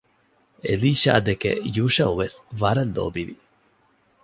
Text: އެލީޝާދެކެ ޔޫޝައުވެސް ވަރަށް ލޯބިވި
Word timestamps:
އެލީޝާދެކެ 0.65 1.51
ޔޫޝައުވެސް 1.75 2.37
ވަރަށް 2.61 2.93
ލޯބިވި 2.95 3.35